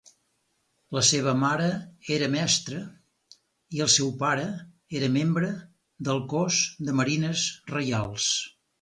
La 0.97 1.03
seva 1.09 1.33
mare 1.41 1.67
era 2.15 2.29
mestra 2.37 2.81
i 3.77 3.85
el 3.87 3.93
seu 3.99 4.11
pare 4.25 4.49
era 5.03 5.13
membre 5.21 5.55
del 6.11 6.27
Cos 6.37 6.67
de 6.91 7.01
Marines 7.03 7.49
Reials. 7.75 8.31